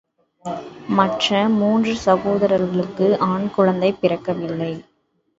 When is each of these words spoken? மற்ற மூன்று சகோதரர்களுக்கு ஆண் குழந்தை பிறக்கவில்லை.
மற்ற 0.89 1.49
மூன்று 1.49 1.95
சகோதரர்களுக்கு 1.95 3.17
ஆண் 3.19 3.45
குழந்தை 3.49 3.91
பிறக்கவில்லை. 4.01 4.71